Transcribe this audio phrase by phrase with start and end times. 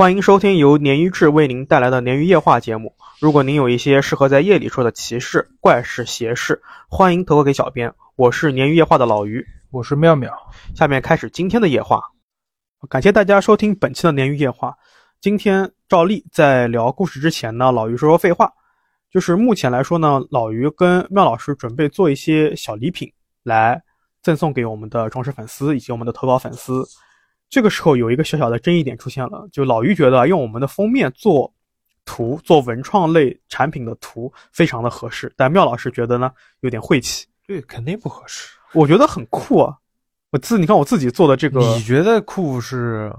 [0.00, 2.96] 欢迎收听由鲶鱼志为您带来的鲶鱼夜话节目。
[3.20, 7.92] 如果您有一些适合在夜里说的奇事、怪事、邪事，欢迎投稿给小编。
[8.16, 10.32] 我是鲶鱼夜话的老鱼，我是妙妙。
[10.74, 12.00] 下面开始今天的夜话。
[12.88, 14.74] 感谢大家收听本期的鲶鱼夜话。
[15.20, 18.50] 今天照例在聊故事之前呢，老鱼说说废话。
[19.10, 23.12] 就是目前来说呢，老鱼跟妙老师准备做一些小礼品
[23.42, 23.78] 来
[24.22, 26.86] 赠送给我们的忠实粉丝以及我们的投稿粉丝。
[27.50, 31.52] 这个时候有一个小小的争议点出现了，就老于觉得用我们的封面做
[32.04, 37.26] 图，做文创类产品的图非常的合适，但妙老师觉得呢有点晦气。
[37.44, 38.56] 对，肯定不合适。
[38.72, 39.74] 我觉得很酷啊！
[40.30, 43.12] 我自你看我自己做的这个，你觉得酷是？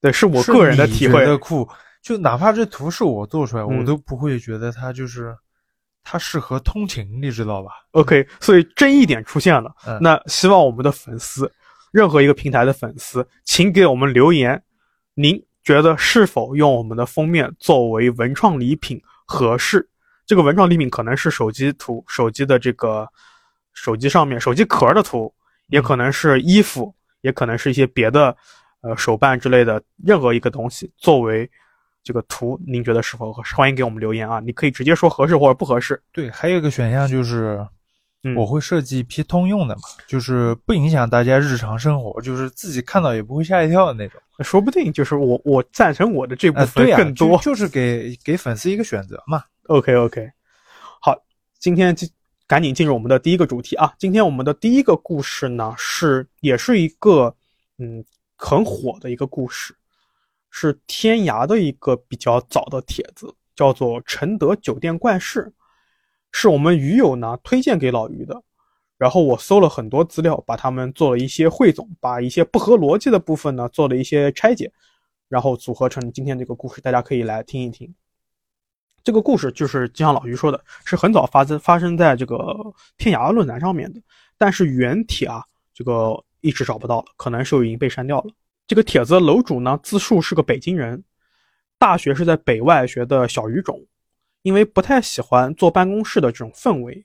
[0.00, 1.20] 对，是我个人的体会。
[1.20, 1.68] 觉得酷，
[2.02, 5.32] 就哪怕这图是我做出来，我都不会觉得它就是
[6.02, 9.72] 它适合通勤，你知道吧？OK，所以争议点出现了。
[10.00, 11.48] 那希望我们的粉丝。
[11.96, 14.62] 任何一个平台的粉丝，请给我们留言，
[15.14, 19.88] 您觉得是否用我们的封面作为文创礼品合适？
[20.26, 23.08] 这个文创礼品可能是手机图，手机的这个
[23.72, 25.32] 手机上面手机壳的图，
[25.68, 28.36] 也可能是衣服，也可能是一些别的，
[28.82, 31.50] 呃，手办之类的任何一个东西作为
[32.04, 33.54] 这个图，您觉得是否合适？
[33.54, 34.38] 欢迎给我们留言啊！
[34.38, 35.98] 你可以直接说合适或者不合适。
[36.12, 37.66] 对，还有一个选项就是。
[38.34, 44.20] 我会设计一批通用的嘛，就是不影响大家日常生活，就是自己看到也不会吓一跳的那种。
[44.40, 49.42] 说不定就是我我赞成我的这部分更多，就是给给粉丝一个选择嘛。
[49.68, 50.30] OK OK，
[51.00, 51.16] 好，
[51.58, 52.06] 今天就
[52.46, 53.92] 赶紧进入我们的第一个主题啊。
[53.98, 57.34] 今天我们的第一个故事呢是也是一个
[57.78, 58.04] 嗯
[58.36, 59.74] 很火的一个故事，
[60.50, 65.52] 是天涯的一个比较早的帖子，叫做《承德酒店怪事》。
[66.32, 68.42] 是我们鱼友呢推荐给老鱼的，
[68.98, 74.70] 然后我搜了很多资料，把他们做了一些汇总，把一些不合逻辑的部分呢做了一些拆解，
[75.28, 77.92] 然后组合成今天这个故事，大家可以来听一听。
[79.02, 82.36] 这个故事就是就像老于说的，是很早发生发生在这个
[82.98, 84.00] 天涯论坛上面的，
[84.36, 88.32] 但是原帖啊，这个一直找不到了，可能是已经被删掉了。
[88.66, 91.02] 这个帖子楼主呢自述是个北京人，
[91.78, 93.80] 大学是在北外学的小语种。
[94.46, 97.04] 因为不太喜欢坐办公室的这种氛围，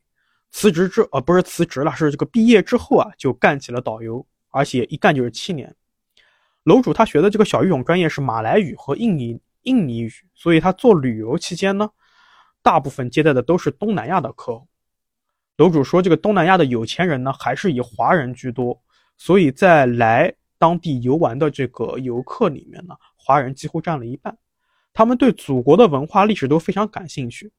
[0.51, 5.75] 辞职之呃不是辞职了，是这个毕业之后啊就干起了导游，而且一干就是七年。
[6.65, 11.89] 楼主他学的这个小语种专业是马来语和印尼印尼语，所以他做旅游期间呢，
[12.61, 14.67] 大部分接待的都是东南亚的客户。
[15.57, 18.79] 楼主说，这个东南亚的有钱人呢还是以华人居多，
[19.17, 24.37] 所以在来当地游玩的这个游客里面呢，华人几乎占了一半。
[24.93, 27.51] 他们对祖国的文化历史都非常感兴趣。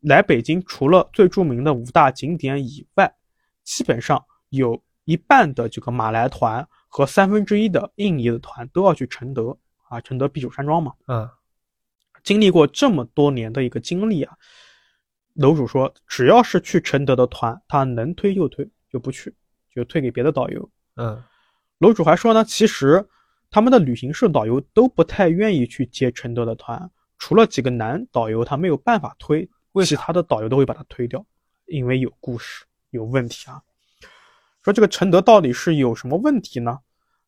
[0.00, 3.12] 来北京除了最著名的五大景点以外，
[3.64, 9.56] 基本上有一半的这个马来团和三分之一的印尼的团都要去承德
[9.88, 10.94] 啊，承德避暑山庄嘛。
[11.06, 11.28] 嗯，
[12.22, 14.34] 经历过这么多年的一个经历啊，
[15.34, 19.34] 楼主说，只要是去承德的团，他能推就推，就不去
[19.74, 20.70] 就推给别的导游。
[20.96, 21.22] 嗯，
[21.78, 23.06] 楼主还说呢，其实。
[23.50, 26.88] 他们的旅行社导游都不太愿意去接承德的团，
[27.18, 29.48] 除了几个男导游，他没有办法推，
[29.84, 31.24] 其他的导游都会把他推掉，
[31.66, 33.60] 因为有故事有问题啊。
[34.62, 36.78] 说这个承德到底是有什么问题呢？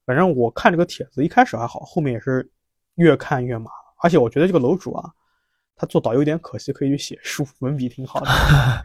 [0.05, 2.49] 反正我看这个帖子一开始还好，后面也是
[2.95, 5.11] 越看越麻，而且我觉得这个楼主啊，
[5.75, 8.29] 他做导游有点可惜，可以去写书，文笔挺好的。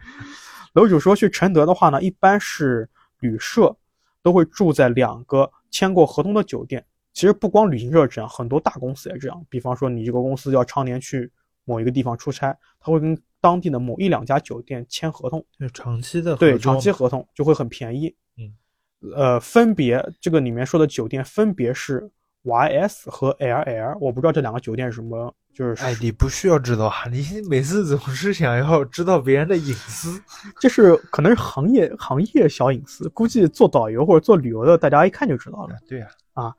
[0.74, 2.88] 楼主说去承德的话呢，一般是
[3.20, 3.76] 旅社
[4.22, 6.84] 都会住在两个签过合同的酒店。
[7.18, 9.44] 其实不光旅行社这样，很多大公司也这样。
[9.48, 11.28] 比方说，你这个公司要常年去
[11.64, 18.14] 某一个地方出差，他会跟当地的某一两家酒店签合同，就长期的对长期合同就会很便宜。
[18.36, 22.08] 嗯，呃，分别这个里面说的酒店分别是
[22.44, 30.22] YS 和 LL，我不知道这两个酒店是什么，就是哎，你不需要知道啊，你每次总是想要知道别人的隐私，
[30.60, 35.74] 这是可能是行业行业小隐私，估计做导游或者做旅游的，大家一看就知道了。
[35.88, 36.54] 对呀，啊。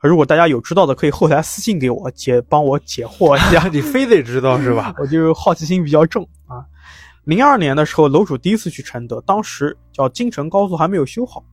[0.00, 3.66] 如果大家有知道的，可以后台私信给我解，帮我解惑一下。
[3.72, 4.94] 你非得知道是吧？
[5.00, 6.64] 我就好奇心比较重啊。
[7.24, 11.44] 零二年的时候，楼主第一次去承德，当时叫京承高速还没有修好，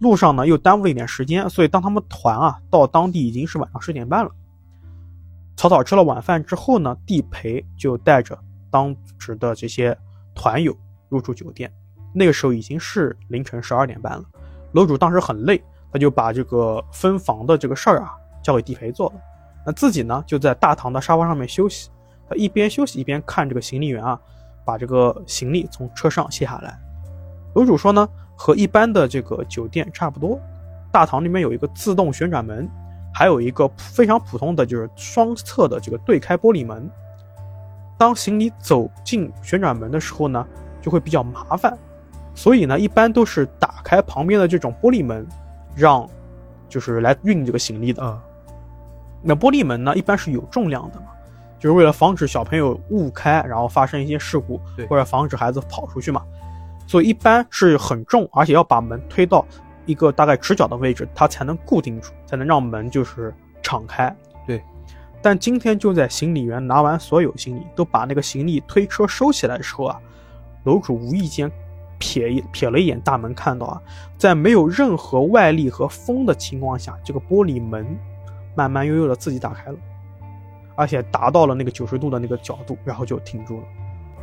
[0.00, 4.30] 路上呢又耽误了一点时间，所以当他们团啊到当地已经是晚上十点半了。
[5.56, 8.38] 草草吃了晚饭之后呢，地陪就带着
[8.70, 9.96] 当时的这些
[10.34, 10.76] 团友
[11.08, 11.72] 入住酒店。
[12.12, 14.24] 那个时候已经是凌晨十二点半了，
[14.72, 15.60] 楼主当时很累。
[15.94, 19.14] 他就把这个分房的这个事儿啊交给地陪做了，
[19.64, 21.88] 那自己呢就在大堂的沙发上面休息。
[22.28, 24.18] 他一边休息一边看这个行李员啊
[24.64, 26.76] 把这个行李从车上卸下来。
[27.54, 30.36] 楼主说呢，和一般的这个酒店差不多，
[30.90, 32.68] 大堂里面有一个自动旋转门，
[33.14, 36.90] 还有一个非常普通的就是双侧的这个对开玻璃门。
[37.96, 40.44] 当行李走进旋转门的时候呢，
[40.82, 41.78] 就会比较麻烦，
[42.34, 45.24] 所以呢，一般都是打开旁边的这种玻璃门，
[45.74, 46.08] 让
[46.68, 48.20] 就是来运这个行李的。
[49.22, 51.06] 那玻璃门呢，一般是有重量的嘛，
[51.58, 56.22] 就是为了防止小朋友误开，然后发生一些事故，或者防止孩子跑出去嘛，
[56.86, 59.46] 所以一般是很重，而且要把门推到
[59.86, 64.14] 一个大概直角的位置，它才能固定住，才能让门就是敞开。
[64.46, 64.62] 对。
[65.22, 69.98] 但今天就在行李员拿完所有行李，都把那个行李推车收起来的时候啊，
[70.64, 71.50] 楼主无意间
[72.04, 73.80] 瞥一瞥了一眼大门，看到啊，
[74.18, 77.86] 在没有任何外力和风的情况下，这个玻璃门。
[78.56, 79.76] 慢慢悠悠的自己打开了，
[80.76, 83.66] 而且达到了那个九十度的那个角度，然后就停住了。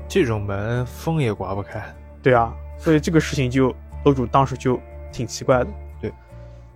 [0.08, 1.84] 这种门风也刮不开。
[2.24, 3.76] 对啊，所以这个事情就
[4.06, 4.80] 楼主当时就
[5.12, 5.68] 挺奇怪的。
[6.00, 6.14] 对，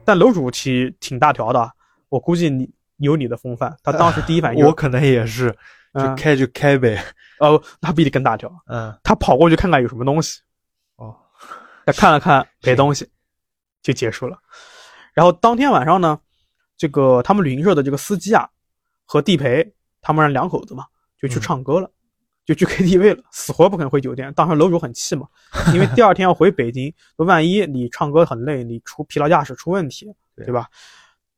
[0.04, 1.72] 但楼主其实挺大条的，
[2.10, 3.74] 我估计你有你的风范。
[3.82, 5.56] 他当时第一反应，我可能也是，
[5.94, 7.02] 就开就开呗。
[7.40, 8.52] 哦，那比你更大条。
[8.68, 10.42] 嗯，他跑过去看看有什么东西。
[11.86, 13.10] 哦，他看了看没东西，
[13.82, 14.38] 就结束了。
[15.14, 16.20] 然后当天晚上呢？
[16.78, 18.50] 这个他们旅行社的这个司机啊，
[19.06, 20.86] 和地陪他们两口子嘛，
[21.18, 21.90] 就去唱歌了，
[22.46, 24.34] 就去 KTV 了，死活不肯回酒店。
[24.34, 25.26] 当时楼主很气嘛，
[25.74, 30.68] 因为第二天要回北京，万一你唱歌很累，你出疲劳驾驶出问题，对吧？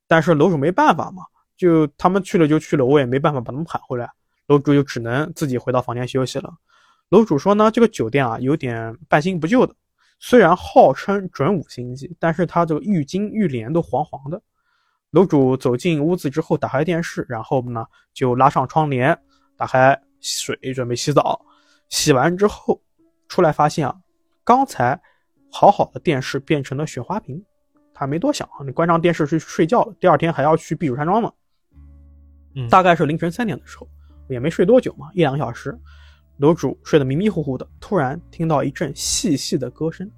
[0.08, 1.22] 但是楼主没办法嘛，
[1.56, 4.10] 就他们去了就去了，我也没办法把他们喊回来，
[4.48, 6.52] 楼主就只能自己回到房间休息了。
[7.10, 9.76] 楼主说呢，这个酒店啊有点半新不旧的，
[10.20, 14.42] 虽然号称准五星级，但是它这个浴巾浴帘都黄黄的。
[15.12, 19.18] 楼主走进屋子之后，打开电视，然后呢就拉上窗帘，
[19.56, 21.40] 打开水准备洗澡。
[21.90, 22.82] 洗完之后
[23.28, 23.96] 出来发现啊，
[24.44, 25.00] 刚才
[25.52, 27.42] 好好的电视变成了雪花屏。
[27.94, 29.96] 他没多想，你关上电视去睡觉了。
[30.00, 31.32] 第二天还要去避暑山庄呢。
[32.56, 33.88] 嗯，大概是凌晨三点的时候，
[34.30, 35.76] 也没睡多久嘛，一两个小时。
[36.38, 40.10] 楼主睡得迷迷糊糊的，突然听到一阵细细的歌声，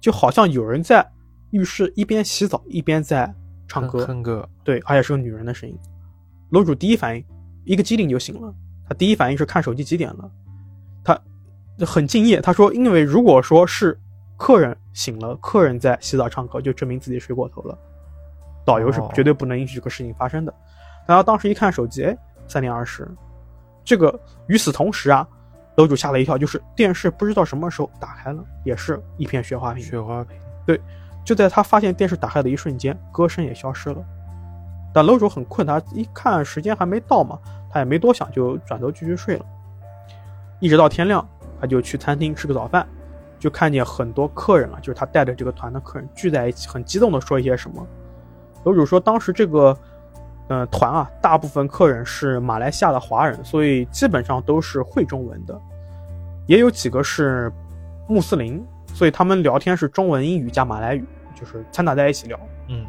[0.00, 1.08] 就好像有人在
[1.50, 3.34] 浴室一边洗澡一边在。
[3.70, 5.78] 唱歌，哼歌，对，而且是个女人的声音。
[6.52, 7.22] 楼主第一反应，
[7.66, 8.50] 一个机灵就醒了。
[8.88, 10.30] 他第一反应是看手机几点了。
[11.04, 11.20] 他
[11.84, 14.00] 很敬业，他说，因为如果说是
[14.38, 17.78] 客人醒了，客人在洗澡唱歌，就证明自己睡过头了。
[18.64, 20.54] 导游是绝对不能允许这个事情发生的。
[21.06, 22.16] 然后当时一看手机，哎，
[22.46, 23.06] 三点二十。
[23.88, 25.26] 这个与此同时啊，
[25.76, 29.82] 楼主吓了一跳，就是电视不知道什么时候打开了，也是一片雪花屏。
[29.82, 30.36] 雪花屏，
[30.66, 30.78] 对。
[31.24, 33.96] 就在他发现电视打开的一瞬间，歌声也消失了。
[34.92, 37.38] 但楼主很困，他一看时间还没到嘛，
[37.70, 39.46] 他也没多想，就转头继续睡了。
[40.60, 41.26] 一直到天亮，
[41.58, 42.86] 他就去餐厅吃个早饭，
[43.38, 47.86] 就看见很多客人啊，就是他带着这个团的客人聚在一起，很激动的说一些什么。
[48.64, 49.74] 楼主说，当时这个，
[50.48, 55.60] 呃，团啊，大部分客人是马来西亚的华人，所以基本上都是会中文的，
[56.46, 57.52] 也有几个是
[58.08, 58.64] 穆斯林，
[58.94, 61.04] 所以他们聊天是中文、英语加马来语。
[61.34, 62.36] 就是掺杂在一起聊，
[62.66, 62.84] 嗯，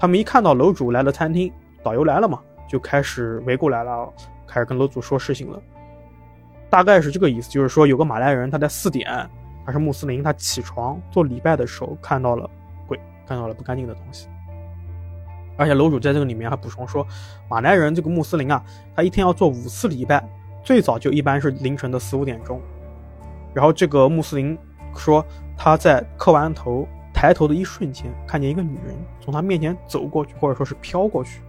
[0.00, 4.12] 他们一看到楼主来了餐厅，导游来了嘛，就开始围过来了，
[4.48, 5.62] 开始跟楼主说事情了。
[6.68, 9.08] 大概是这个意思，就是说有个马来人，他在四点，
[9.64, 12.50] 他是穆斯林，他起床做礼拜的时候看到了
[12.88, 14.26] 鬼，看到了不干净的东西。
[15.56, 17.06] 而且楼主在这个里面还补充说，
[17.48, 18.62] 马来人这个穆斯林啊，
[18.94, 20.26] 他一天要做五次礼拜，
[20.62, 22.60] 最早就一般是凌晨的四五点钟。
[23.52, 24.58] 然后这个穆斯林
[24.96, 25.24] 说
[25.56, 26.86] 他在磕完头。
[27.16, 31.40] 抬头的一瞬间，看见一个女人从他面前走过去，或者说是飘过去。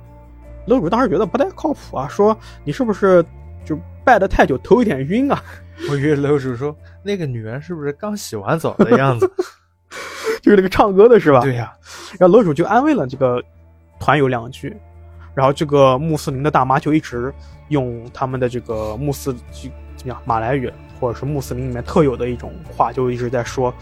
[0.67, 3.25] 楼主当时觉得不太靠谱啊，说你是不是
[3.65, 5.43] 就拜的太久，头有点晕啊？
[5.89, 9.29] 我以为楼主说那个女人是不是刚洗完澡的样子，
[10.39, 11.39] 就是那个唱歌的是吧？
[11.41, 11.73] 对呀。
[12.19, 13.43] 然后楼主就安慰了这个
[13.99, 14.75] 团友两句，
[15.33, 17.33] 然后这个穆斯林的大妈就一直
[17.69, 23.73] 用他们的这个穆斯就怎么样马来语，或者是穆斯林里面特有的一种话，就一直在说。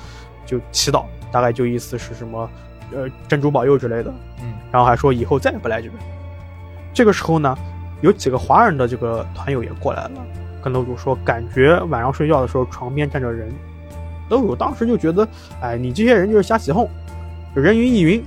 [0.45, 2.49] 就祈祷，大概就意思是什么，
[2.93, 4.13] 呃，珍珠保佑之类的。
[4.41, 5.93] 嗯，然后还说以后再也不来这边。
[6.93, 7.57] 这个时候呢，
[8.01, 10.11] 有几个华人的这个团友也过来了，
[10.61, 13.49] 跟楼主说，感觉晚上睡觉的时候床边站着人。
[14.29, 15.25] 楼主当时就觉得，
[15.61, 16.89] 哎，你这些人就是瞎起哄，
[17.55, 18.21] 人云亦云。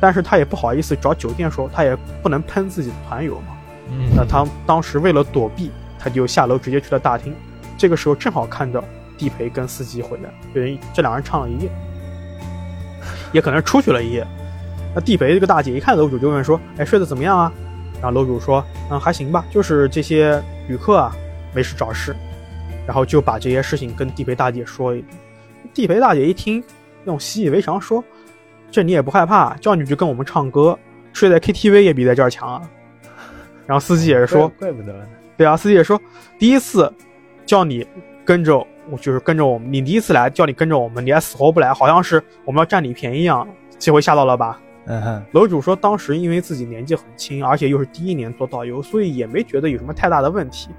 [0.00, 3.56] 但是他也不好意思找酒店说，他也不能喷自己的团友嘛。
[3.90, 7.34] 嗯，那他当时为了躲避，他就下楼直接去了大厅。
[7.78, 8.82] 这个时候正好看到。
[9.18, 11.70] 地陪跟司机回来，等于这两人唱了一夜，
[13.32, 14.26] 也可能出去了一夜。
[14.94, 17.50] 那地陪这个大姐一看楼主就问说：“哎，睡得怎么样啊？”
[17.98, 18.62] 然后楼主说
[18.92, 20.38] ：“嗯，还行吧，就是这些
[20.68, 21.16] 旅客啊，
[21.54, 22.14] 没事找事。”
[22.86, 25.18] 然后就把这些事情跟地陪大姐说一遍。
[25.72, 26.62] 地陪大姐一听，
[27.06, 28.04] 用习以为常说
[28.70, 29.54] ：“这你也不害怕？
[29.56, 30.78] 叫你去跟我们唱歌，
[31.12, 32.62] 睡在 KTV 也比在这儿强啊。
[33.66, 35.06] 然后司机也是说，怪不得呢。
[35.36, 36.00] 对啊，司机也说，
[36.38, 36.92] 第一次
[37.44, 37.86] 叫你
[38.24, 39.72] 跟着，我就是跟着我们。
[39.72, 43.46] 你第一次来叫你跟着我们，你还死活不来，好像是我们要占你便宜一样。
[43.78, 44.60] 这回吓到了吧？
[44.86, 45.24] 嗯哼。
[45.32, 50.70] 楼主说，当时因为自己年纪很轻，而且又是第一年做导游，所以也没觉得有什么太大的问题，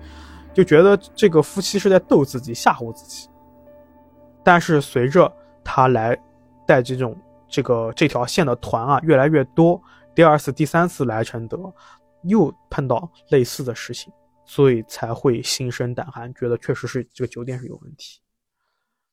[0.54, 3.30] 就觉得这个夫妻是在逗自己、吓唬自己。
[4.44, 5.32] 但是随着
[5.64, 6.18] 他来
[6.66, 7.16] 带这种
[7.50, 9.82] 这个这条线的团啊越来越多，
[10.14, 11.74] 第二次、第三次来承德。
[12.24, 14.12] 又碰到类似的事情，
[14.44, 18.20] 所以才会心生胆寒，觉得确实是这个酒店是有问题。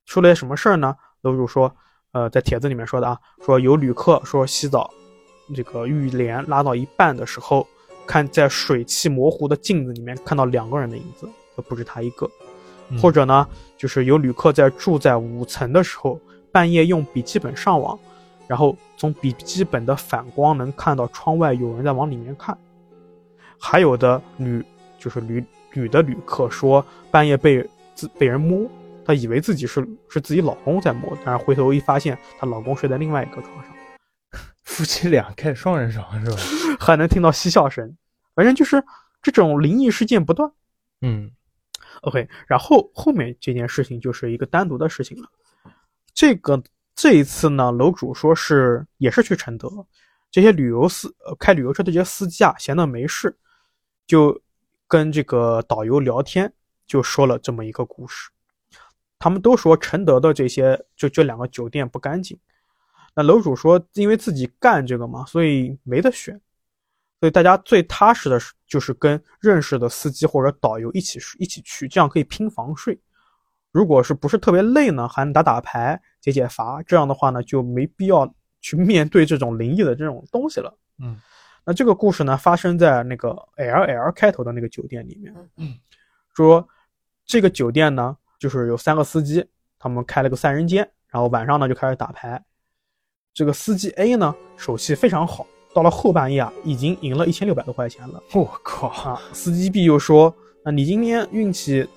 [0.07, 0.97] 出了些什么事儿呢？
[1.21, 1.73] 楼主说，
[2.13, 4.91] 呃，在帖子里面说的啊，说有旅客说洗澡，
[5.55, 7.65] 这个浴帘拉到一半的时候，
[8.07, 12.29] 看在水汽模糊的镜子里面看到两个人的影子，都不止他一个。
[13.01, 16.19] 或者呢，就是有旅客在住在五层的时候，
[16.51, 17.97] 半夜用笔记本上网，
[18.47, 22.57] 然后从笔记本的反光能看到窗外有人在往里面看。
[23.59, 24.65] 还有的女
[24.99, 28.69] 就是女女的旅客说，半夜被自被人摸，
[29.05, 33.75] 她以为自己是是自己老公在摸，但是回头一发现，她老公睡在另外一个床上，
[34.65, 36.37] 夫妻俩开双人床是吧？
[36.79, 37.97] 还能听到嬉笑声，
[38.35, 38.85] 反正就是
[39.23, 40.51] 这种灵异事件不断。
[41.01, 41.31] 嗯
[42.03, 45.29] ，OK，然后后面这件事情就是一个单独的事情了。
[46.13, 46.63] 这个
[46.95, 49.69] 这一次呢，楼主说是也是去承德，
[50.31, 53.37] 这些旅游司呃开旅游车的这些司机啊，闲的没事。
[54.07, 54.39] 就
[54.87, 56.53] 跟这个导游聊天，
[56.87, 58.31] 就说了这么一个故事。
[59.19, 62.39] 他们都说承德的这些就这两个酒店不干净。
[63.15, 66.39] 那楼主说，因为自己干这个嘛，所以没得选。
[67.19, 73.01] 所以大家最踏实的是，就是跟认识的司机或者导游一起一起去，这样可以拼房睡。
[73.75, 76.81] 如果是不是特别累呢，还能打打牌解解乏。
[76.85, 80.73] 这样的话呢，就没必要去面对这种灵异的这种东西了。
[81.01, 81.21] 嗯。
[81.65, 85.35] 那这个故事呢，发生在那个 L L 开头的那个酒店里面。
[85.57, 85.75] 嗯
[86.37, 86.69] 说
[87.27, 89.45] 这个酒店呢，就是有三个司机，
[89.77, 92.41] 他们开了个三人间，然后晚上呢就开始打牌。
[93.33, 98.23] 这个司机 A 呢，手气非常好，到了后半夜啊，已经赢了一千六百多块钱了。
[98.35, 99.21] 我靠啊！
[99.33, 100.33] 司机 B 又说
[100.65, 101.89] ：“那你今天运气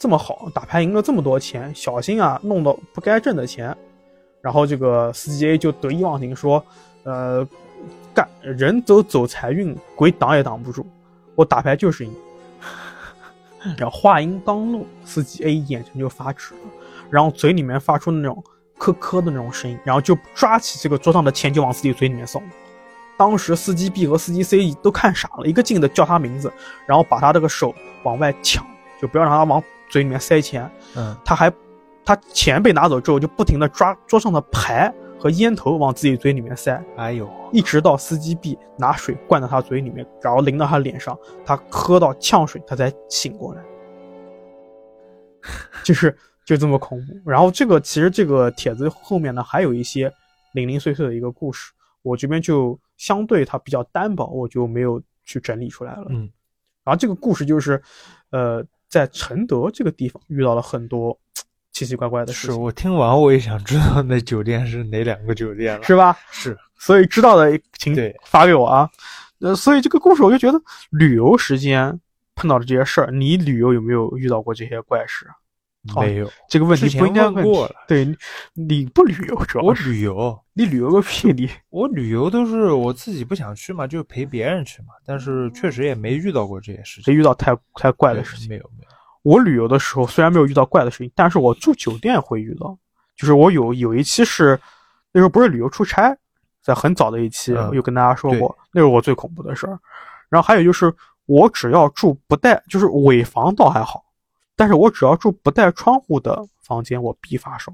[0.00, 3.76] 这么好，打牌赢了这么多钱，小心啊，弄到不该挣的钱。”
[4.42, 6.64] 然后这个司机 A 就得意忘形说
[7.04, 7.46] ：“呃。”
[8.12, 10.84] 干人走走财运，鬼挡也挡不住。
[11.36, 12.12] 我打牌就是赢。
[13.78, 16.60] 然后话音刚落，司机 A 眼神就发直了，
[17.08, 18.42] 然后嘴里面发出那种
[18.76, 22.42] 咳咳的那种声音，然后就抓起这个桌上的钱就往自己嘴里面送。
[23.16, 26.52] 当时司机 B 和司机 C 都看傻了，一个劲的叫他名字，
[26.84, 28.66] 然后把他这个手往外抢，
[29.00, 30.70] 就不要让他往嘴里面塞钱。
[30.96, 31.52] 嗯，他还
[32.04, 34.92] 他钱被拿走之后，就不停的抓桌上的牌。
[35.22, 43.62] 和烟头往自己嘴里面塞，哎呦，一直到司机 B 拿水灌到他嘴里面，然后淋到他脸上，他喝到呛水，他才醒过来。
[45.84, 46.16] 就是
[46.46, 47.30] 就这么恐怖。
[47.30, 50.10] 然后这个其实这个帖子后面呢还有一些
[50.54, 51.70] 零零碎碎的一个故事，
[52.00, 56.06] 我这边就相对它比较单薄，我就没有去整理出来了。
[56.08, 56.30] 嗯，
[56.82, 57.82] 然后这个故事就是，
[58.30, 61.18] 呃，在承德这个地方遇到了很多。
[61.72, 66.18] 奇奇怪怪的事是我听完我也想知道那酒店是哪两个酒店了，是吧？
[66.30, 68.90] 是，所以知道的请对发给我啊。
[69.38, 71.98] 呃，所以这个故事我就觉得旅游时间
[72.34, 75.26] 碰到的这些事儿，你旅游有没有遇到过这些怪事？
[75.96, 77.74] 没有，这个问题不应该问过了。
[77.88, 78.04] 对，
[78.54, 81.32] 你不旅游主要我旅游，你旅游个屁！
[81.32, 84.88] 你我旅游都是我自己不想去嘛，就陪别人去嘛。
[85.06, 88.88] 但是确实也没遇到过这些事情，没遇到太太怪的事情，没有没有。
[89.22, 92.78] 我旅游的时候虽然没有遇到怪的事情，但是我住酒店会遇到。
[93.16, 94.58] 就是我有有一期是
[95.12, 96.16] 那时候不是旅游出差，
[96.62, 99.78] 在很早的一期我有跟大家说过，那是我最恐怖的事儿。
[100.28, 100.90] 然后还有就是
[101.26, 104.02] 我只要住不带，就是尾房倒还好，
[104.60, 107.72] 但是我只要住不带窗户的房间，我必发烧，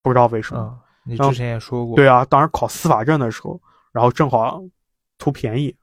[0.00, 0.80] 不知道为什么。
[1.02, 1.96] 你之前也说过。
[1.96, 3.60] 对啊，当时考司法证的时候，
[3.90, 4.62] 然后正好
[5.18, 5.76] 图便宜。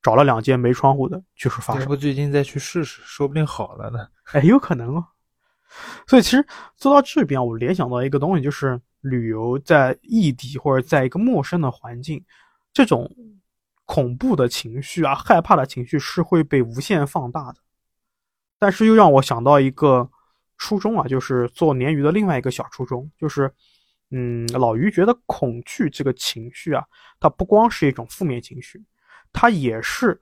[0.00, 1.86] 找了两间没窗户的，就是发烧。
[1.86, 4.06] 不最近再去试试，说不定好了呢。
[4.32, 5.04] 哎，有可能哦。
[6.06, 6.46] 所以其实
[6.76, 12.24] 做到这边，我联想到一个东西，就是旅游在异地或者在一个陌生的环境，
[12.72, 13.10] 这种
[13.86, 17.58] 恐怖的情绪啊、害怕的情绪是会被无限放大的。
[18.62, 20.08] 但是又让我想到一个
[20.56, 23.52] 初衷啊，就是做鲶鱼的另外一个小初衷，就是
[24.12, 26.84] 嗯，老于觉得恐惧这个情绪啊，
[27.18, 28.80] 它不光是一种负面情绪。
[29.32, 30.20] 它也是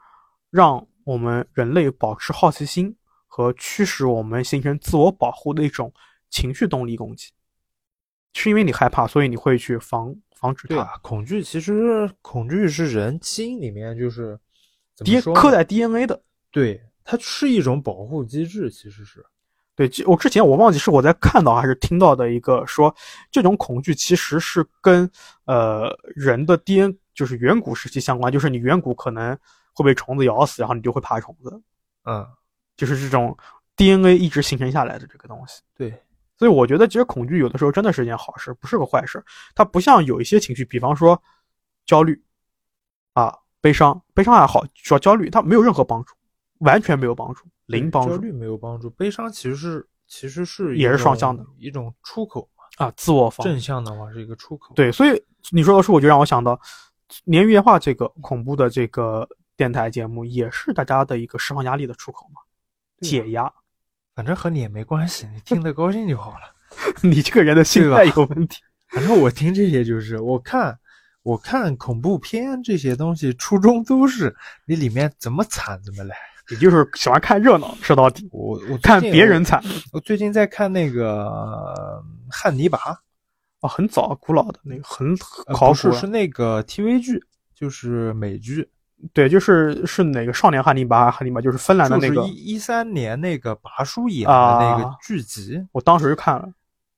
[0.49, 5.92] 让我们人类保持好奇心和驱使我们形成自我保护的一种
[6.30, 7.30] 情绪动力攻击。
[8.32, 10.75] 是因为你害怕，所以你会去防防止它。
[10.76, 14.40] 对啊，恐惧其实恐惧是人基因里面就是
[15.04, 16.23] ，D 刻在 DNA 的。
[16.50, 16.80] 对，
[17.11, 19.25] 它是一种保护机制，其实是。
[19.75, 22.95] 对，我之前我忘记是我在看到还是听到的一个说，
[23.33, 25.11] 这种恐惧其实是跟
[25.45, 29.37] 呃人的 DNA 就是远古时期相关，就是你远古可能
[29.75, 31.61] 会被虫子咬死，然后你就会怕虫子。
[32.05, 32.25] 嗯，
[32.76, 33.37] 就是这种
[33.75, 35.62] DNA 一直形成下来的这个东西。
[35.76, 35.90] 对，
[36.38, 39.21] 所以我觉得其实恐惧有的时候真的是一件好事，不是个坏事。
[39.52, 41.21] 它不像有一些情绪，比方说
[41.87, 42.23] 焦虑
[43.14, 46.14] 啊、悲伤，悲伤还好，说焦虑它没有任何帮助，
[46.61, 47.45] 完全没有帮助。
[47.67, 54.75] 零帮助，焦虑没有帮助，悲伤其实是其实是也是双向的一种出口嘛啊，自我正向的话是一个出口。
[54.75, 56.57] 对，所以你说的是，我就让我想到
[57.25, 62.40] 《年夜话》这个恐怖的这个电台节目，也是大家的一个释放压力的出口嘛，
[63.00, 63.52] 解压。
[64.17, 66.38] 反正和你也没关系，你听得高兴就好了。
[67.09, 68.61] 你这个人的心态有问题。
[68.90, 70.76] 反正我听这些就是，我看
[71.23, 74.35] 我看恐怖片这些东西，初衷都是
[74.67, 76.17] 你里面怎么惨怎么来。
[76.50, 79.62] 你就是喜欢看热闹，说到底，我我看别人惨。
[79.92, 82.02] 我最近在看那个
[82.35, 82.78] 《汉尼拔》，
[83.61, 85.16] 哦，很早古老的那个，很
[85.54, 87.23] 考古，是是那个 TV 剧，
[87.54, 88.69] 就是美剧。
[89.14, 91.11] 对，就是是哪个少年汉尼拔？
[91.11, 96.49] 汉尼拔就是芬兰的那个，一一三年那个拔叔演的那个剧集，我当时就看了。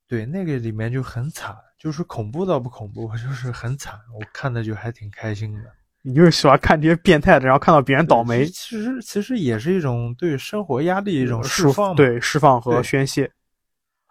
[0.08, 5.70] 对，那个里面就很惨，就是恐怖倒不恐怖，就是很惨，我看的就还挺开心的。
[6.04, 8.44] 你就是喜欢看这些变态的，然后看到别人倒霉。
[8.46, 13.30] 其实其实也是一种对生活压力一种释放，对释放和宣泄。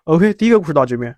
[0.05, 1.13] OK，第一个故事到这边。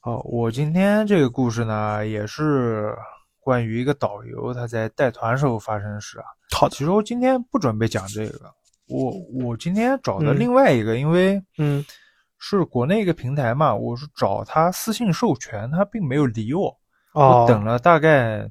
[0.00, 2.92] 好，我今天这个故事呢，也是
[3.38, 6.24] 关于一个导游他在带团时候发生的事啊。
[6.50, 8.52] 好，其实我今天不准备讲这个，
[8.88, 11.84] 我我今天找的另外一个，因为嗯，
[12.38, 16.76] 是国内一个平台嘛，我是找他私信授权，他并没有理我。
[17.20, 18.50] 我等了大概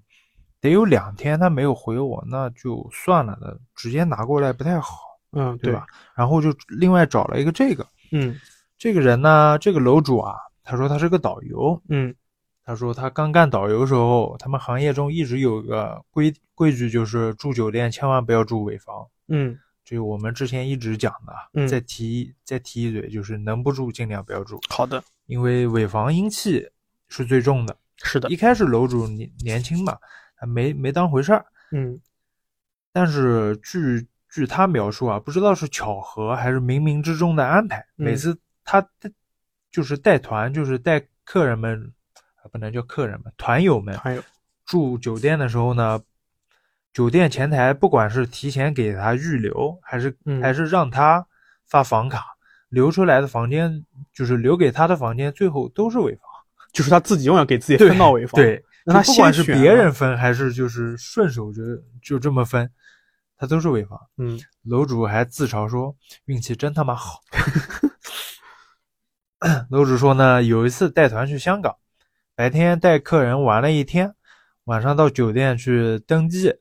[0.59, 4.97] 得有两天，他没有回我，那就算了的，直接拿过来不太好，
[5.33, 5.85] 嗯，对吧？
[6.15, 8.35] 然后就另外找了一个这个，嗯，
[8.77, 12.15] 这个人呢，这个楼主啊，他说他是个导游，嗯，
[12.63, 21.67] 他说他刚干导游的时候，他们行业中一直有个规规矩，就是住酒店千万不要住尾房，嗯，就我们之前一直讲的，嗯。
[21.67, 26.67] 再提再提一嘴，就是能不住尽量不要住，好的，因为尾房阴气
[27.07, 27.77] 是最重的。
[28.03, 29.97] 是的，一开始楼主年年轻嘛，
[30.47, 31.45] 没没当回事儿。
[31.71, 31.99] 嗯，
[32.91, 37.85] 但是据据他描述啊，不知道是巧合还是冥冥之中的安排。
[37.95, 38.85] 每次他
[39.71, 41.91] 就是带团，就是带客人们，
[42.51, 44.21] 不能叫客人们，团友们，团友
[44.65, 46.01] 住酒店的时候呢，
[46.93, 51.25] 酒店前台不管是提前给他预留，还是还是让他
[51.65, 52.23] 发房卡，
[52.69, 56.24] 留出来的房间就是留给他的房间，最后都是尾房。
[56.75, 61.63] 就是他自己永远给自己分到尾房，对，那他不管是别人分还是就是顺手就
[62.03, 62.69] 就这么分，
[63.37, 63.97] 他都是尾房。
[64.17, 67.21] 嗯，楼主还自嘲说运气真他妈好。
[69.71, 71.73] 楼主说呢，有一次带团去香港，
[72.35, 74.13] 白天带客人玩了一天，
[74.65, 76.53] 晚上到酒店去登记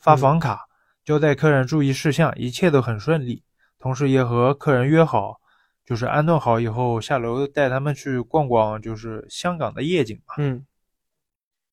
[0.00, 0.66] 发房卡，
[1.04, 3.42] 交代客人注意事项，一切都很顺利，
[3.78, 5.42] 同时也和客人约好。
[5.88, 10.34] 就是安顿好以后，下楼带他们去逛逛，就是香港的夜景嘛。
[10.36, 10.66] 嗯，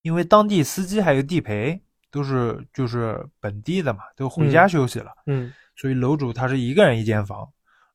[0.03, 5.11] 因为当地司机还有地陪都是就是本地的嘛，都回家休息了。
[5.25, 7.45] 嗯，所以楼主他是一个人一间房。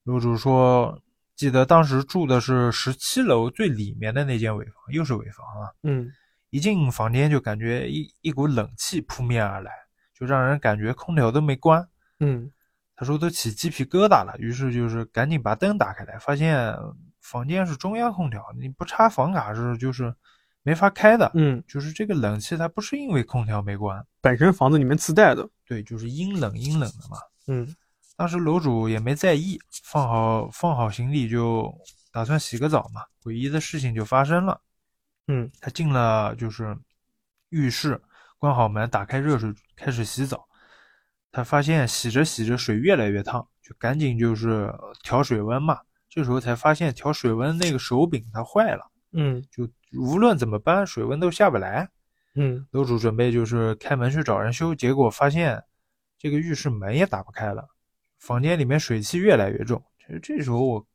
[0.02, 1.00] 楼主说，
[1.36, 5.72] 记得当时住的是十七楼最里面的那间尾房，又是尾房啊。
[5.84, 6.12] 嗯，
[6.50, 9.72] 一进房间就感觉一一股冷气扑面而来，
[10.12, 11.88] 就让人感觉空调都没关。
[12.18, 12.52] 嗯。
[13.00, 16.76] 他说都起鸡皮疙瘩了，于是就是赶紧把灯打开来，发现
[17.22, 20.14] 房间是中央空调，你不插房卡是就是
[20.62, 21.30] 没法开的。
[21.32, 25.48] 嗯，就是这个冷气它不是因为空调没关，本身房子里面自带的。
[25.64, 27.16] 对，就是阴冷阴冷的嘛。
[27.46, 27.74] 嗯，
[28.18, 31.74] 当时楼主也没在意，放好放好行李就
[32.12, 33.00] 打算洗个澡嘛。
[33.22, 34.60] 诡异的事情就发生了。
[35.28, 36.76] 嗯，他进了就是
[37.48, 37.98] 浴室，
[38.38, 40.46] 关好门，打开热水开始洗澡。
[41.32, 45.78] 他发现洗着洗着水越来越烫，就赶紧就是调水温嘛。
[46.08, 51.88] 这时候才发现调水温那个手柄它坏了，嗯，就无论怎么搬水温都下不来，
[52.34, 52.66] 嗯。
[52.72, 55.62] 楼主准备就是开门去找人修，结果发现
[56.18, 57.64] 这个浴室门也打不开了，
[58.18, 59.80] 房间里面水汽越来越重。
[59.98, 60.86] 其实这时候我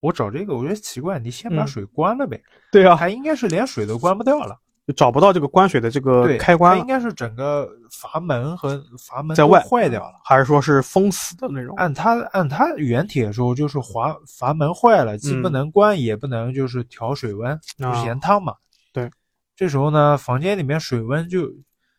[0.00, 2.42] 我找这个我觉得奇怪，你先把水关了呗。
[2.70, 4.60] 对啊，还应该是连水都关不掉了。
[4.86, 10.14] 就找不到这个关水的这个，开关了应，该是整个阀门和阀门在外坏掉了。
[10.24, 11.76] 还是说是封死的那种？
[11.76, 18.54] 按它按它原帖说，就是阀阀门坏了，既不嗯能关，也不能就是调水温，就啊嫌烫嘛。
[18.92, 19.08] 对，
[19.54, 21.48] 这时候呢，房间里面水温就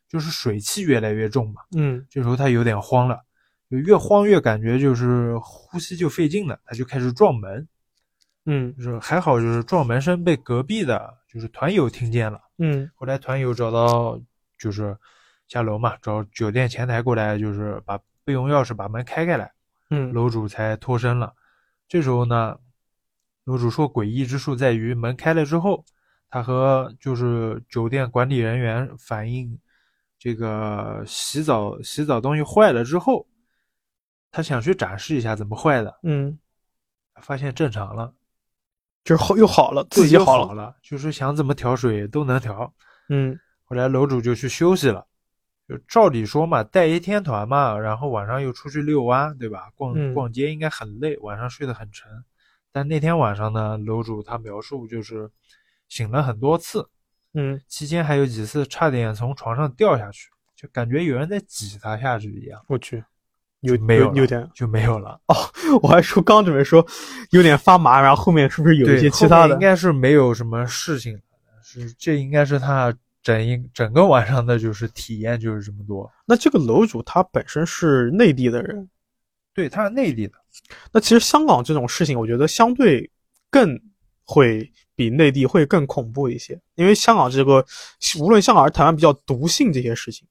[0.10, 1.62] 就是水汽越来越重嘛。
[1.78, 3.18] 嗯这时候他有点慌了，
[3.72, 7.66] 就越慌越感觉就是呼吸就费劲了，他就开始撞门。
[8.46, 12.40] 嗯就是还好，就是撞门声被隔壁的就是团友听见了。
[12.60, 14.22] 嗯后来团友找到
[14.60, 14.96] 就是
[15.48, 19.52] 下楼嘛，找酒店前台过来，就是把备用钥匙把门开开来，
[19.90, 21.34] 嗯楼主才脱身了。
[21.88, 22.58] 这时候呢，
[23.46, 25.84] 楼主说诡异之处在于门开了之后，
[26.30, 29.60] 他和就是酒店管理人员反映
[30.18, 33.28] 这个洗澡洗澡东西坏了之后，
[34.32, 36.40] 他想去展示一下怎么坏的，嗯，
[37.22, 38.14] 发现正常了，
[39.04, 42.74] 就是好又好了，自己又好好了，就是想怎么调水都能调。
[43.10, 45.06] 嗯后来楼主就去休息了。
[45.66, 49.70] 就照理说嘛，带一天团嘛，然后晚上又出去遛弯，对吧？
[49.76, 52.12] 逛嗯逛街应该很累，晚上睡得很沉。
[52.72, 55.32] 但那天晚上呢，楼主他描述就是
[55.88, 56.90] 醒了很多次，
[57.34, 63.02] 嗯，期间还有几次差点从床上掉下去，就感觉有人在挤他下去一样，我去，
[63.64, 65.36] 有没有有点，就没有了哦。
[65.82, 66.86] 我还说刚准备说
[67.32, 69.60] 有点发麻，然后后面是不是有一，些其他的应？
[69.60, 71.18] 该是没有什么事情，
[71.64, 76.12] 是这应该是他整一整个晚上的就是体验就是这么多。
[76.26, 78.90] 那这个楼主他本身是内地的人，
[79.54, 80.34] 对，他是内地的，
[80.92, 83.10] 那其实香港这种事情，我觉得相对
[83.50, 83.80] 更
[84.26, 87.66] 会比内地会更恐怖一些，因为香港这个
[88.20, 90.28] 无论香港还是台湾比较毒性这些事情。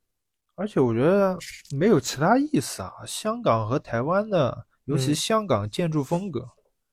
[0.54, 1.36] 而且我觉得
[1.76, 2.92] 没有其他意思啊。
[3.06, 6.46] 香港和台湾的，尤其嗯香港建筑风格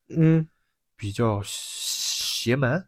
[0.10, 0.48] 嗯，
[0.96, 2.84] 比较邪门，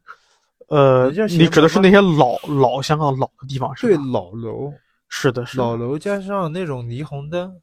[0.69, 3.97] 呃，你指的是那些老老香港老的地方是对？
[4.11, 4.73] 老楼，
[5.07, 7.61] 是的，是的老楼加上那种霓虹灯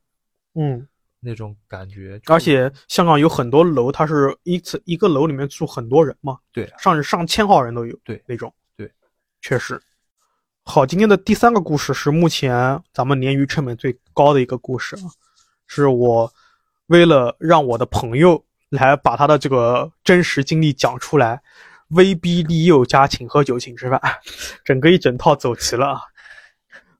[0.54, 0.86] 嗯，
[1.20, 8.92] 那种感觉，而且香港有很多楼，它是一次一个楼里面住很多人嘛，对啊上上千号人都有，对那种，对，
[9.40, 9.80] 确实。
[10.70, 15.08] 好，今天的第三个故事是目前咱们鲶鱼成本最高的一个故事啊，
[15.66, 16.30] 是我
[16.88, 21.40] 为了让我的朋友来把他的这个真实经历讲出来，
[21.88, 23.98] 威逼利诱加请喝酒请吃饭，
[24.62, 26.00] 整个一整套走齐了啊。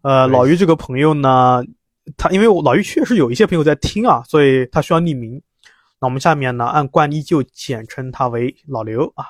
[0.00, 1.62] 呃，老于这个朋友呢，
[2.16, 5.42] 他因为我老于确实有一些朋友在听啊，所以他需要匿名。
[6.00, 9.26] 那我们下面呢，按惯例就简称他为老刘啊。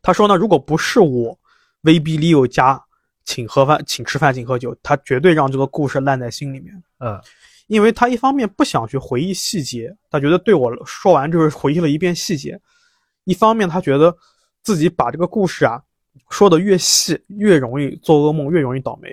[0.00, 1.38] 他说呢，如果不是我
[1.82, 2.82] 威逼利诱加
[3.26, 6.82] 请喝饭、请吃饭、请喝酒，他绝对让这个故事烂在心里面。
[7.00, 7.20] 嗯，
[7.66, 12.56] 因为他一方面不想去回忆细节，他觉得对我说完就是回忆了一遍细节；
[13.24, 14.16] 一方面他觉得
[14.62, 15.82] 自己把这个故事啊
[16.30, 19.10] 说的越细，越容易做噩梦，越容易倒霉。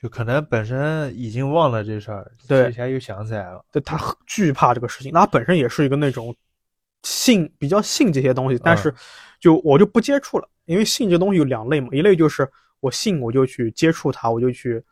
[0.00, 3.64] 就可能本身已经忘了这事儿，对一下又想起来了。
[3.72, 6.32] 对他惧怕这个事情，他本身也是一个那种
[7.02, 8.94] 信比较信这些东西，但是
[9.40, 12.48] 就我就不接触了，因为信这东西有两类嘛，一类就是
[12.80, 14.82] 我信我就去接触它，我就去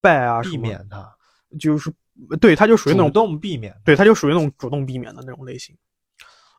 [0.00, 1.16] 拜啊什么，避免它，
[1.58, 1.92] 就是
[2.40, 3.74] 对他就属于那主种动避免。
[3.84, 5.76] 对，他就属于那种主动避免的那种类型。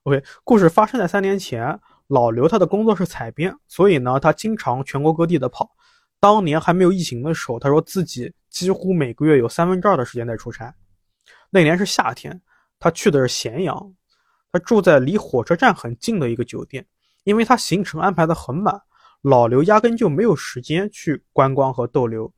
[0.03, 5.69] OK，故事发生在三年前，老刘他的工作是采编，所以呢，他经常全国各地的跑。
[6.19, 10.73] 当年还没有疫情的时候，他说自己几乎每个月有三分之二的时间在出差。
[11.49, 12.39] 那年是夏天，
[12.79, 13.93] 他去的是咸阳，
[14.51, 16.85] 他住在离火车站很近的一个酒店，
[17.23, 18.81] 因为他行程安排的很满，
[19.21, 22.31] 老刘压根就没有时间去观光和逗留。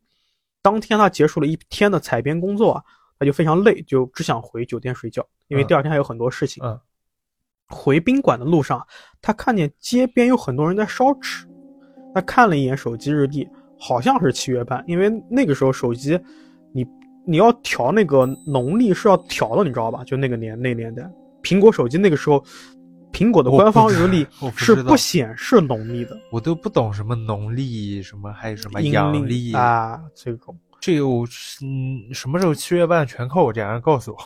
[0.62, 2.84] 当天他结束了一天的采编工作啊，
[3.20, 6.64] 他就非常累，就只想回酒店睡觉，因为嗯第二天还有很多事情。
[6.64, 6.80] 嗯，
[7.68, 8.86] 回宾馆的路上，
[9.22, 11.46] 他看见街边有很多人在烧纸，
[12.14, 13.48] 他看了一眼手机日历，
[13.80, 16.20] 好像是七月半，因为那个时候手机，
[16.74, 16.86] 你
[17.26, 20.04] 你要调那个农历是要调的，你知道吧？
[20.04, 21.04] 就那个年那年代，
[21.42, 22.44] 苹果手机那个时候，
[23.14, 30.58] 苹果的官方日历是不显示农历的，我都不懂什么农历，什么还有什么阴阳历历，啊，这种。
[30.82, 31.26] 这个我
[31.62, 34.18] 嗯什么时候七月半全靠我家人告诉我。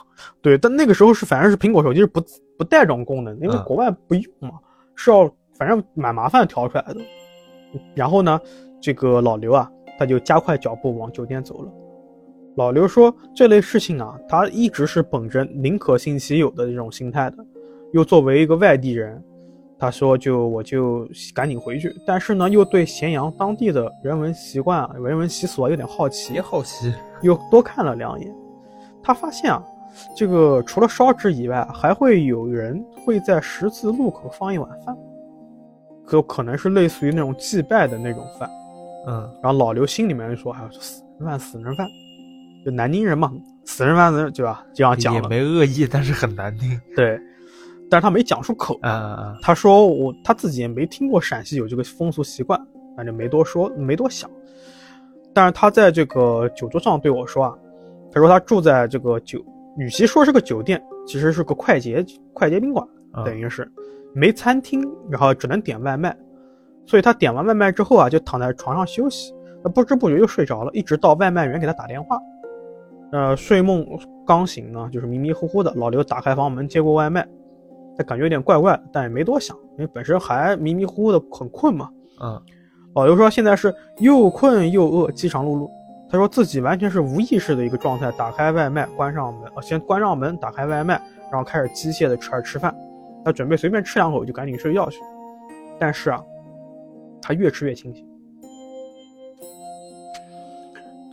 [0.42, 2.20] 对，但那个时候是反正是苹果手机是不
[2.58, 4.52] 不带这种功能，因为嗯国外不用嘛，
[4.96, 6.98] 是要反正蛮麻烦调出来的。
[7.94, 8.40] 然后呢，
[8.82, 9.70] 这个老刘啊，
[10.00, 11.72] 他就加快脚步往酒店走了。
[12.56, 17.38] 老刘说，这类事情啊，他一直是本着宁可信其有的这种心态的。
[17.94, 19.24] 又作为一个外地人，
[19.80, 28.34] 他说就我就赶紧回去，但是呢，又对咸阳当地的人文习惯啊、人文习俗啊有点好奇，好奇，又多看了两眼。
[29.02, 29.64] 他发现啊，
[30.16, 34.96] 这个除了烧纸以外，还会有人会在十字路口放一碗饭。
[36.06, 38.50] 可可能是类似于那种祭拜的那种饭。
[39.08, 41.88] 嗯然后老刘心里面就说：“哎呀，死人饭，死人饭，
[42.66, 43.32] 就南京人嘛，
[43.66, 46.80] 死人饭，对吧？”这样讲也，没恶意，但是很难听。
[46.96, 47.18] 对。
[47.90, 48.80] 但是他没讲出口。
[49.42, 52.60] 他说我他自己也没听过陕西有这个风俗习惯，
[52.96, 54.30] 反正没多说，没多想。
[55.34, 57.54] 但是他在这个酒桌上对我说啊，
[58.12, 59.40] 他说他住在这个酒，
[59.78, 63.24] 与其说是个酒店，其实是个快捷快捷宾馆，啊！
[63.24, 63.72] 等于是
[64.14, 66.16] 没餐厅，然后只能点外卖。
[66.86, 72.18] 所以他点完外卖之后啊，就躺在床上休息，那不知不觉就睡着了，一直到外卖员给他打电话。
[73.12, 73.86] 呃，睡梦
[74.26, 75.72] 刚醒呢，就是迷迷糊糊的。
[75.76, 77.28] 老刘打开房门接过外卖，
[77.98, 81.90] 他感觉有点怪怪的，但也没多想，因为本身还迷迷糊糊的，很困嘛。
[82.22, 82.42] 嗯
[82.96, 85.70] 老刘说现在是又困又饿，饥肠辘辘。
[86.10, 91.00] 他说自己完全是无意识的一个状态，打开外卖，关上门，呃，先关上门，打开外卖，
[91.32, 92.74] 然后开始机械的吃吃饭。
[93.24, 95.00] 他准备随便吃两口就赶紧睡觉去。
[95.78, 96.24] 但是啊，
[97.22, 98.04] 他越吃越清醒。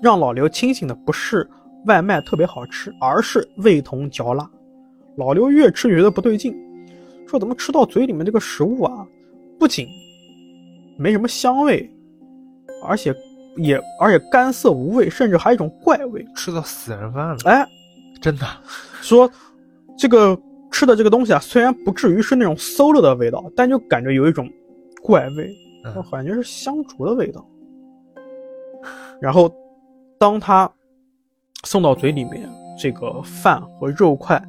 [0.01, 1.47] 让老刘清醒的不是
[1.87, 4.49] 外卖特别好吃，而是味同嚼蜡。
[5.17, 6.55] 老刘越吃越觉得不对劲，
[7.35, 9.05] 说怎么吃到嘴里面这个食物啊，
[9.59, 9.89] 不仅
[10.97, 11.91] 没什么香味，
[12.87, 13.13] 而且
[13.57, 16.25] 也而且干涩无味，甚至还有一种怪味。
[16.37, 17.67] 吃到死人饭了，哎，
[18.21, 18.47] 真的。
[19.03, 19.29] 说
[19.99, 24.49] 这个吃的这个东西啊，虽然不至于是那种馊了的味道，但就感觉有一种
[25.03, 25.53] 怪味，
[25.85, 27.45] 嗯感觉是香烛的味道。
[29.21, 29.53] 然后，
[30.21, 30.71] 当他
[31.65, 34.41] 送到嘴里面，这个饭和肉块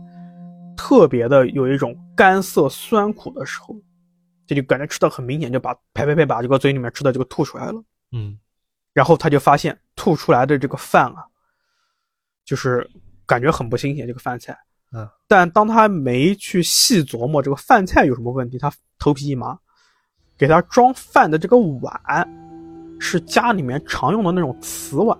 [0.75, 3.75] 特别的有一种干涩酸苦的时候，
[4.45, 7.83] 这就感觉吃的很明显，就把呸呸呸把这个嘴里面吃的这个吐出来了。
[8.11, 8.37] 嗯
[8.93, 11.25] 然后他就发现吐出来的这个饭啊，
[12.45, 12.89] 就是
[13.25, 14.57] 感觉很不新鲜，这个饭菜。
[14.93, 15.05] 嗯。
[15.27, 19.59] 但当他没去细琢磨这个饭菜有什么问题，他头皮一麻，
[20.37, 21.99] 给他装饭的这个碗
[22.97, 25.19] 是家里面常用的那种瓷碗。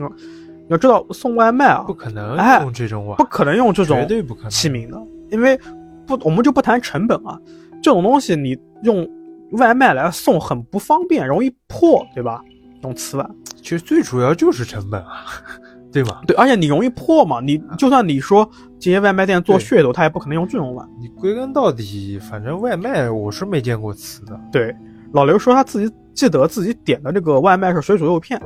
[0.00, 4.50] 嗯，你要知道送外卖啊不，可能哎用这种碗不，可能用这种绝对不可能。
[4.50, 5.58] 器皿的，因为
[6.06, 7.38] 不，我们就不谈成本啊，
[7.82, 9.08] 这种东西你用
[9.52, 12.42] 外卖来送很不方便，容易破，对吧？
[12.82, 15.24] 用瓷碗，其实最主要就是成本啊，
[15.92, 16.22] 对吧？
[16.26, 18.48] 对，而且你容易破嘛，你就算你说
[18.80, 20.88] 这些外卖店做噱头，他也不可能用这种碗。
[21.00, 24.40] 你归根到底，反正外卖我是没见过瓷的。
[24.50, 24.74] 对，
[25.12, 28.40] 老刘说他自己记得自己点的这个外卖是水煮肉片，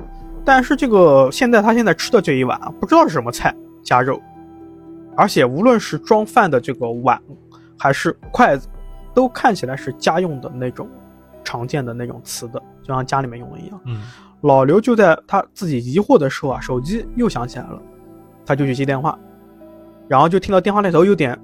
[0.46, 4.22] 但是这个现在他现在吃的这一碗啊，不知道是什么菜加肉，
[5.16, 7.20] 而且无论是装饭的这个碗
[7.76, 8.68] 还是筷子，
[9.12, 10.88] 都看起来是家用的那种
[11.42, 13.80] 常见的那种瓷的，就像家里面用的一样。
[13.86, 14.02] 嗯
[14.42, 17.82] 老刘就在他自己疑惑的时候啊，手机又响起来了，
[18.44, 19.18] 他就去接电话，
[20.06, 21.36] 然后就听到电话那头有点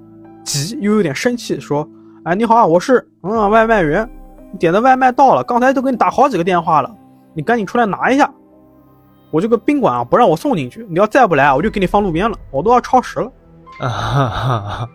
[0.45, 1.85] 急，又有点生气，说
[2.23, 4.09] ：“哎，你好啊，我是嗯外卖员，
[4.53, 6.95] 你点的外卖到了，刚才都给你打好几个电话了，
[7.33, 8.31] 你赶紧出来拿一下。
[9.33, 13.25] 我这个宾馆啊不让我送进去，你要再不来啊，我就给你放路边了，我都要超时了。
[13.79, 14.89] 啊哈哈哈，”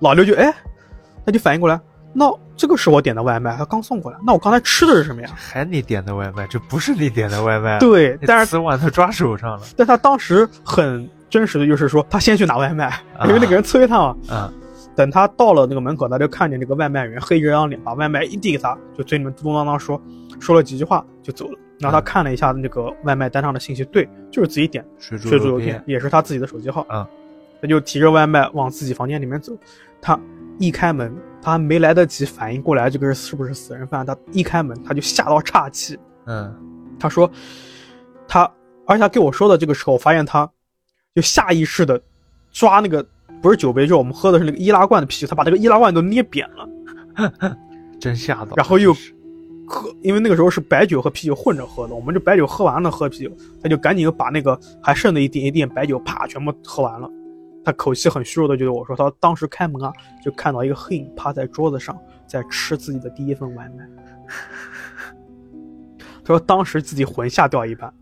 [0.00, 0.52] 老刘就哎，
[1.24, 1.80] 他就反应过来，
[2.12, 5.30] 那这个是我点的外卖，他刚送过来，那我刚才吃的是什么呀？
[5.36, 9.60] 还你点的外卖，这不是你点的外卖。，对，但是瓷碗他抓手上了。
[9.76, 12.92] 但他当时很真实的就是说，他先去拿外卖，
[13.28, 14.16] 因为那个人催他嘛。
[14.28, 14.52] 啊
[14.96, 19.98] 等他到了那个门口，他就看见这个外卖员黑着张脸，把外卖一递给他，就嘴里面嘟嘟囔囔说，
[20.40, 21.58] 说了几句话就走了。
[21.80, 26.86] 然后他看了一下那个外卖单上的信息，对，就是自己点水煮肉片片，，也是他自己的手机号。
[26.90, 27.06] 嗯
[27.62, 29.52] 他就提着外卖往自己房间里面走。
[30.00, 30.18] 他
[30.58, 35.98] 一开门，他还没来得及反应过来这个是不是死人犯，他一开门他就吓到岔气。
[36.24, 36.56] 嗯
[36.98, 37.30] 他说
[38.26, 38.50] 他，
[38.86, 40.50] 而且他跟我说的这个时候，我发现他
[41.14, 42.00] 就下意识的
[42.50, 43.06] 抓那个
[43.42, 46.66] 不是酒杯，就是我们喝的是那个易拉罐的啤酒，他把这个易拉罐都捏扁了，
[48.00, 48.56] 真吓到。
[48.56, 48.96] 然后又
[49.70, 53.30] 喝，因为那个时候是白酒和啤酒混着喝的，我们这白酒喝完了喝啤酒，
[53.62, 57.08] 他就赶紧又把那个还剩的一点一点白酒啪全部喝完了。
[57.64, 59.92] 他口气很虚弱的就对我说，他当时开门啊，
[60.24, 63.86] 就看到一个黑影趴在桌子上，在吃自己的第一份外卖。
[66.24, 67.92] 他说当时自己魂吓掉一半。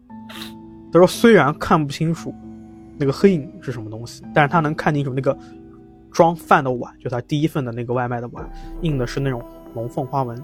[0.90, 2.34] 他说虽然看不清楚
[2.96, 5.36] 那个黑影是什么东西，但是他能看清楚那个
[6.10, 8.48] 装饭的碗，就他第一份的那个外卖的碗，
[8.80, 9.42] 印的是那种
[9.74, 10.40] 龙凤花纹，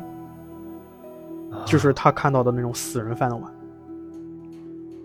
[1.65, 3.53] 就是他看到的那种死人饭的碗。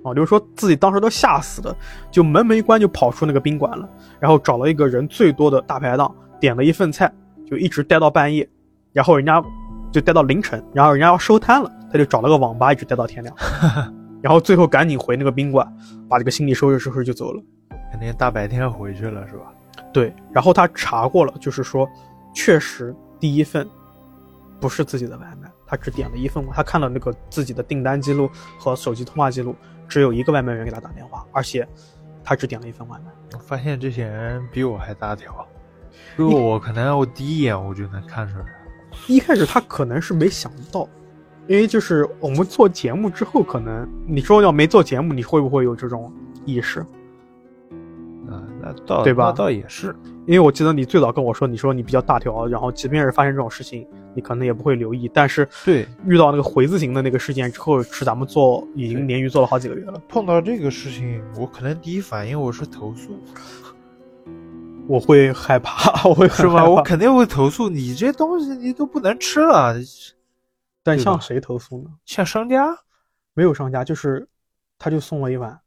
[0.04, 1.76] 啊，就是说自己当时都吓死了，
[2.10, 3.88] 就门没关就跑出那个宾馆了，
[4.19, 7.12] 然后找了一个人最多的大排档，点了一份菜，
[7.45, 8.48] 就一直待到半夜，
[8.93, 9.43] 然后人家
[9.91, 13.36] 就待到凌晨，然后人家要收摊了，他就找了个网吧一直待到天亮，
[14.22, 15.67] 然后最后赶紧回那个宾馆，
[16.08, 17.43] 把这个行李收拾收拾就走了。
[17.91, 19.52] 肯定大白天回去了是吧？
[19.91, 21.86] 对，然后他查过了，就是说，
[22.34, 23.67] 确实第一份
[24.62, 28.27] 不是自己的外卖，他只点了一份，他看了那个自己的订单记录
[28.58, 29.55] 和手机通话记录，
[29.88, 31.67] 只有一个外卖员给他打电话，而且
[32.23, 33.12] 他只点了一份外卖。
[33.34, 35.47] 我发现这些人比我还大条，
[36.15, 38.45] 如果我可能我第一眼我就能看出来。
[39.08, 40.89] 一开始他可能是没想到，
[41.47, 46.12] 因为就是我们做节目之后，可能你说要没做节目，你会不会有这种
[46.45, 46.84] 意识？
[48.69, 49.95] 啊，那倒对吧那倒也是。
[50.25, 55.10] 因为我记得你最早跟我说，你说你比较大条，然后即便是发生这种事情，你可能也不会留意。
[55.12, 63.19] 但是对，遇到那个回字形的那个事件之后，是咱们做已经对鲶鱼做了好几个月了，碰到这个事情，我可能第一反应我是投诉，
[64.88, 66.53] 我会害怕， 我会很是吧？
[66.53, 69.73] 害怕我肯定会投诉你这东西你都不能吃了，
[70.84, 71.89] 但向谁投诉呢？
[72.05, 72.77] 向商家
[73.34, 74.27] 没有商家，就是
[74.77, 75.60] 他就送了一碗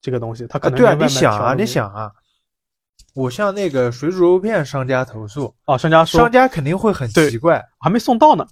[0.00, 2.10] 这个东西，他可啊，对啊，你想啊，你想啊，
[3.14, 8.46] 我向那个水煮肉片商家投诉，啊，商家说商家肯定会很奇怪，还没送到呢，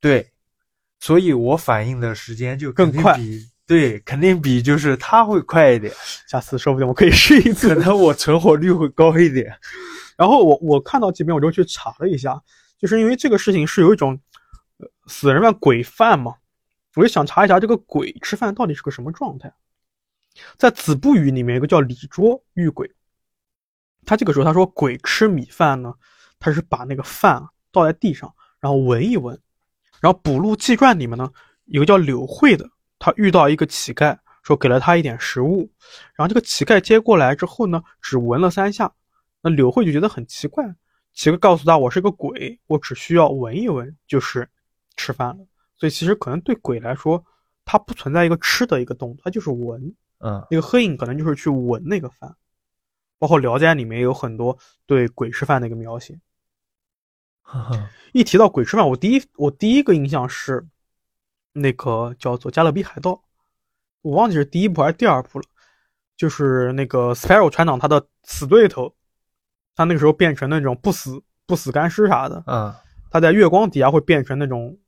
[0.00, 0.30] 对，
[1.00, 3.18] 所以我反应的时间就更快
[3.66, 5.92] 对，肯定比就是他会快一点，
[6.28, 7.80] 下次说不定我可以试一次可。
[7.80, 9.52] 能我存活率会高一点。
[10.16, 12.40] 然后我我看到这边我就去查了一下，
[12.78, 14.18] 就是因为这个事情是有一种
[14.78, 16.36] 呃死人饭鬼饭嘛，
[16.94, 19.52] 我就想查一查这个鬼吃饭到底是个什么状态。
[20.56, 22.90] 在子不语里面有个叫李卓遇鬼，
[24.06, 25.92] 他这个时候他说鬼吃米饭呢，
[26.38, 29.38] 他是把那个饭啊倒在地上，然后闻一闻。
[30.00, 31.30] 然后《补录纪传》里面呢
[31.64, 35.70] 有个叫柳慧的，他遇到一个乞丐，说给了他一点食物，
[36.14, 38.92] 然后这个乞丐接过来之后呢，只闻了三下，
[39.42, 40.64] 那柳慧就觉得很奇怪，
[41.12, 44.48] 乞丐告诉他我是个鬼，我只需要闻一闻就是
[44.96, 45.44] 吃饭了。
[45.78, 47.22] 所以其实可能对鬼来说，
[47.64, 49.94] 它不存在一个吃的一个动作，它就是闻。
[50.18, 52.34] 嗯，那个黑影可能就是去闻那个饭，
[53.18, 56.18] 包括《聊斋》里面有很多对鬼吃饭的一个描写。
[58.12, 60.66] 一提到鬼吃饭，我第一我第一个印象是
[61.52, 63.10] 那个叫做《加勒比海盗》，
[64.02, 65.44] 我忘记是第一部还是第二部了。
[66.16, 68.96] 就是那个 Sparrow 船长他的死对头，
[69.74, 72.74] 他那个时候变成那种不死不死干尸啥的，嗯，
[73.10, 74.78] 他在月光底下会变成那种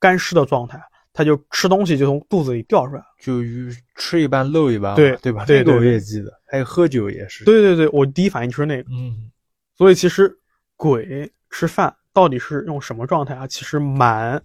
[0.00, 0.82] 干尸的状态，
[1.12, 3.04] 他就吃东西就从肚子里掉出来。
[3.18, 5.44] 就鱼吃一半漏一半嘛，对对吧？
[5.48, 8.90] 那个我对对对也记得，还有喝酒也是。，对对对，我第一反应就是那个。
[8.90, 9.30] 嗯，
[9.76, 10.38] 所以其实
[10.76, 13.46] 鬼吃饭到底是用什么状态啊？
[13.46, 14.42] 其实蛮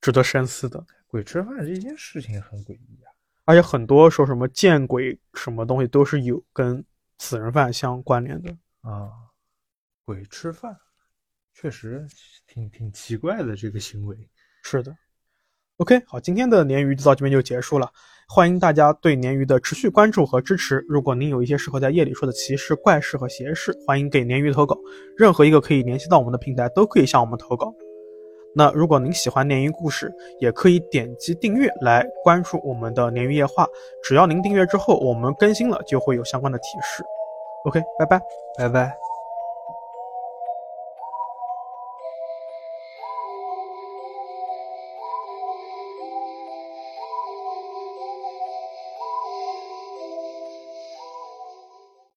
[0.00, 0.84] 值得深思的。
[1.06, 3.10] 鬼吃饭这件事情很诡异啊。
[3.44, 6.84] 而且很多说什么见鬼什么东西都是有跟
[7.18, 8.50] 死人饭相关联的。
[8.82, 9.10] 啊，
[10.04, 10.76] 鬼吃饭，
[11.54, 12.06] 确实
[12.46, 14.16] 挺挺奇怪的这个行为。
[14.62, 14.96] 是的。
[15.78, 17.88] OK，好，今天的鲶鱼就到这边就结束了。
[18.28, 20.84] 欢迎大家对鲶鱼的持续关注和支持。
[20.88, 24.76] 如果您有一些适合在夜里说的奇事、怪事和邪事，欢迎给鲶鱼投稿。
[25.16, 27.72] 任何一个可以联系到我们的平台都可以向我们投稿。
[28.56, 33.64] 那如果您喜欢鲶鱼故事，也可以点击订阅来关注我们的鲶鱼夜话。
[34.02, 37.04] 只要您订阅之后，我们更新了就会有相关的提示。
[37.66, 38.20] OK，拜拜。
[38.58, 39.07] 拜拜。